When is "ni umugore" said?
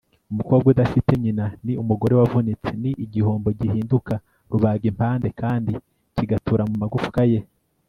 1.65-2.13